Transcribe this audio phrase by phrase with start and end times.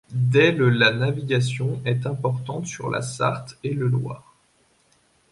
[0.15, 4.33] Dès le la navigation est importante sur la Sarthe et le Loir.